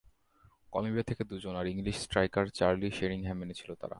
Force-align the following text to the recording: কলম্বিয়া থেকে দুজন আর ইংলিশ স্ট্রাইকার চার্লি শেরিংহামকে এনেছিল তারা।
কলম্বিয়া 0.73 1.03
থেকে 1.03 1.23
দুজন 1.23 1.55
আর 1.55 1.67
ইংলিশ 1.67 1.95
স্ট্রাইকার 1.97 2.45
চার্লি 2.49 2.91
শেরিংহামকে 2.91 3.43
এনেছিল 3.43 3.73
তারা। 3.73 3.89